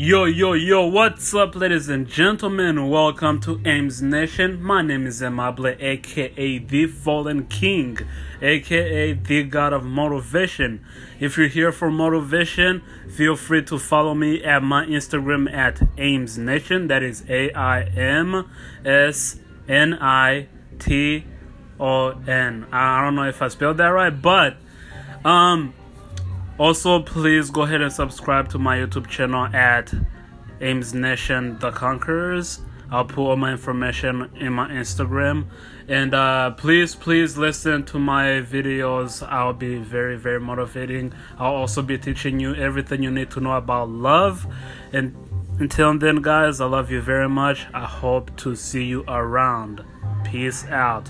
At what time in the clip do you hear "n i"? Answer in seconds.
19.68-20.46, 22.10-23.02